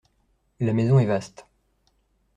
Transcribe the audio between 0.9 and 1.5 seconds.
est vaste.